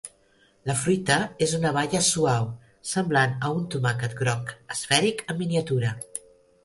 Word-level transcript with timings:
La 0.69 0.75
fruita 0.83 1.17
és 1.47 1.51
una 1.57 1.73
baia 1.75 2.01
suau, 2.07 2.47
semblant 2.93 3.35
a 3.49 3.53
un 3.59 3.69
tomàquet 3.75 4.17
groc 4.23 4.51
esfèric 4.77 5.23
en 5.35 5.39
miniatura. 5.43 5.93